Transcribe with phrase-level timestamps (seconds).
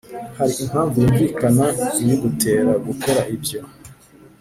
[0.37, 1.65] hari impamvu yumvikana
[2.01, 3.59] ibigutera gukora ibyo